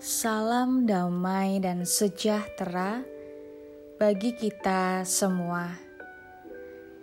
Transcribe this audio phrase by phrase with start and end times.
[0.00, 3.04] Salam damai dan sejahtera
[4.00, 5.76] bagi kita semua.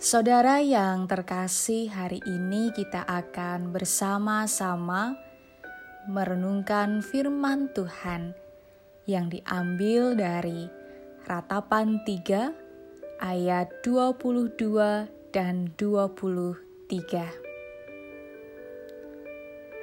[0.02, 5.14] Saudara yang terkasih, hari ini kita akan bersama-sama
[6.10, 8.34] merenungkan firman Tuhan
[9.05, 10.66] yang diambil dari
[11.29, 14.57] Ratapan 3 ayat 22
[15.29, 17.46] dan 23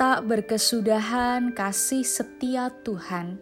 [0.05, 3.41] tak berkesudahan kasih setia Tuhan,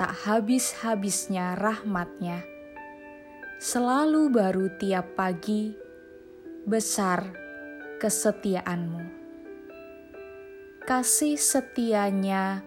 [0.00, 2.40] tak habis-habisnya rahmatnya,
[3.60, 5.76] selalu baru tiap pagi,
[6.64, 7.36] besar
[8.00, 9.04] kesetiaanmu.
[10.88, 12.64] Kasih setianya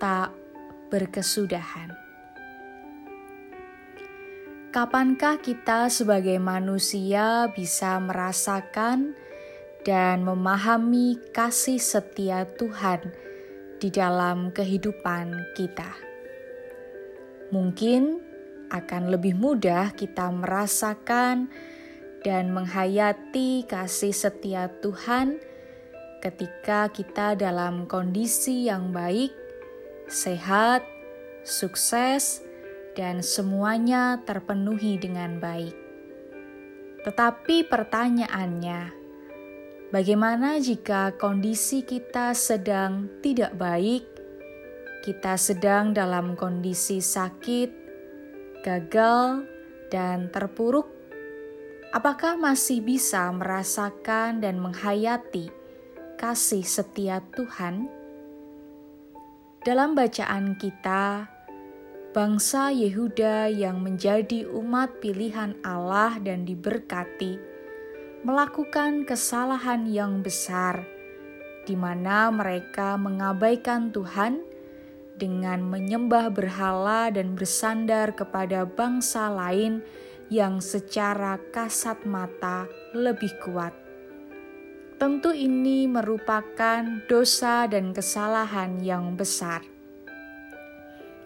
[0.00, 0.32] tak
[0.88, 1.92] berkesudahan.
[4.72, 9.12] Kapankah kita sebagai manusia bisa merasakan
[9.84, 13.12] dan memahami kasih setia Tuhan
[13.78, 15.92] di dalam kehidupan kita.
[17.52, 18.18] Mungkin
[18.72, 21.52] akan lebih mudah kita merasakan
[22.24, 25.36] dan menghayati kasih setia Tuhan
[26.24, 29.36] ketika kita dalam kondisi yang baik,
[30.08, 30.80] sehat,
[31.44, 32.40] sukses,
[32.96, 35.76] dan semuanya terpenuhi dengan baik.
[37.04, 39.03] Tetapi pertanyaannya,
[39.92, 44.08] Bagaimana jika kondisi kita sedang tidak baik,
[45.04, 47.68] kita sedang dalam kondisi sakit,
[48.64, 49.44] gagal,
[49.92, 50.88] dan terpuruk?
[51.92, 55.52] Apakah masih bisa merasakan dan menghayati
[56.16, 57.86] kasih setia Tuhan?
[59.62, 61.28] Dalam bacaan kita,
[62.16, 67.53] bangsa Yehuda yang menjadi umat pilihan Allah dan diberkati
[68.24, 70.88] melakukan kesalahan yang besar,
[71.68, 74.40] di mana mereka mengabaikan Tuhan
[75.20, 79.84] dengan menyembah berhala dan bersandar kepada bangsa lain
[80.32, 82.64] yang secara kasat mata
[82.96, 83.76] lebih kuat.
[84.96, 89.60] Tentu, ini merupakan dosa dan kesalahan yang besar.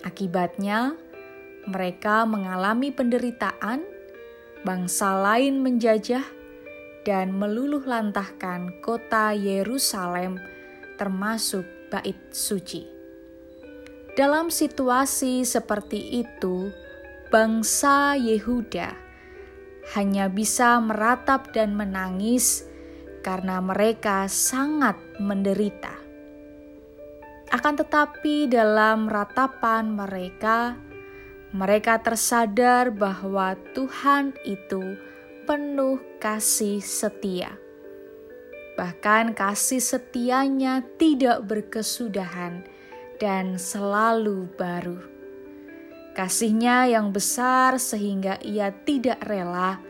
[0.03, 0.99] Akibatnya,
[1.63, 3.87] mereka mengalami penderitaan,
[4.67, 6.38] bangsa lain menjajah,
[7.09, 10.37] dan meluluh lantahkan kota Yerusalem,
[11.01, 12.85] termasuk bait suci.
[14.13, 16.69] Dalam situasi seperti itu,
[17.33, 18.93] bangsa Yehuda
[19.97, 22.69] hanya bisa meratap dan menangis
[23.25, 25.97] karena mereka sangat menderita.
[27.49, 30.77] Akan tetapi, dalam ratapan mereka,
[31.57, 35.01] mereka tersadar bahwa Tuhan itu
[35.49, 37.57] penuh kasih setia.
[38.77, 42.69] Bahkan kasih setianya tidak berkesudahan
[43.17, 45.01] dan selalu baru.
[46.13, 49.81] Kasihnya yang besar sehingga ia tidak rela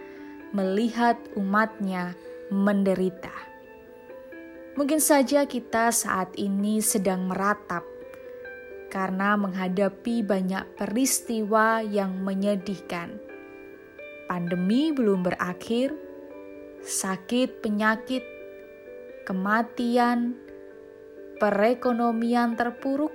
[0.55, 2.15] melihat umatnya
[2.55, 3.35] menderita.
[4.79, 7.83] Mungkin saja kita saat ini sedang meratap
[8.95, 13.28] karena menghadapi banyak peristiwa yang menyedihkan
[14.29, 15.97] pandemi belum berakhir,
[16.85, 18.23] sakit, penyakit,
[19.25, 20.37] kematian,
[21.41, 23.11] perekonomian terpuruk,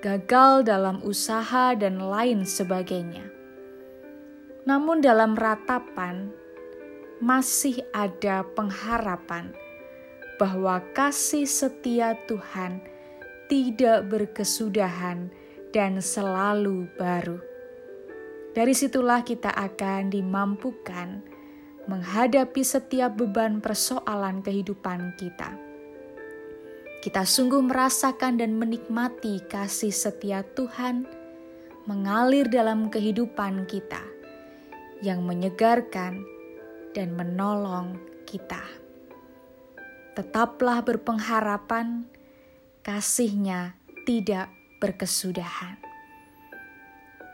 [0.00, 3.26] gagal dalam usaha, dan lain sebagainya.
[4.62, 6.30] Namun, dalam ratapan
[7.18, 9.50] masih ada pengharapan
[10.38, 12.82] bahwa kasih setia Tuhan
[13.46, 15.30] tidak berkesudahan
[15.70, 17.51] dan selalu baru.
[18.52, 21.24] Dari situlah kita akan dimampukan
[21.88, 25.56] menghadapi setiap beban persoalan kehidupan kita.
[27.02, 31.08] Kita sungguh merasakan dan menikmati kasih setia Tuhan
[31.90, 34.04] mengalir dalam kehidupan kita
[35.02, 36.22] yang menyegarkan
[36.94, 38.62] dan menolong kita.
[40.12, 42.06] Tetaplah berpengharapan,
[42.84, 43.74] kasihnya
[44.04, 45.91] tidak berkesudahan.